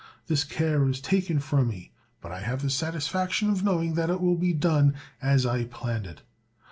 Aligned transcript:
"This 0.25 0.43
care 0.43 0.89
is 0.89 0.99
taken 0.99 1.37
from 1.37 1.67
me; 1.67 1.91
but 2.21 2.31
I 2.31 2.39
have 2.39 2.63
the 2.63 2.71
satisfaction 2.71 3.51
of 3.51 3.63
knowing 3.63 3.93
that 3.93 4.09
it 4.09 4.19
will 4.19 4.33
be 4.35 4.51
done 4.51 4.95
as 5.21 5.45
I 5.45 5.65
planned 5.65 6.07
it. 6.07 6.23